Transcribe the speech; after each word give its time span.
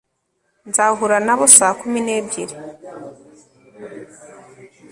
nzahura 0.69 1.17
nabo 1.25 1.45
saa 1.57 1.75
kumi 1.79 1.99
n'ebyiri 2.01 2.55